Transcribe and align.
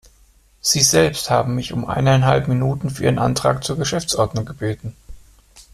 Sie 0.61 0.81
selbst 0.81 1.29
haben 1.29 1.53
mich 1.53 1.73
um 1.73 1.85
eineinhalb 1.85 2.47
Minuten 2.47 2.89
für 2.89 3.03
Ihren 3.03 3.19
Antrag 3.19 3.63
zur 3.63 3.77
Geschäftsordnung 3.77 4.45
gebeten. 4.45 4.95